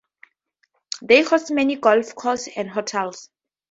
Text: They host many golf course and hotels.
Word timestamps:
They 1.03 1.21
host 1.21 1.51
many 1.51 1.75
golf 1.75 2.15
course 2.15 2.49
and 2.57 2.67
hotels. 2.67 3.29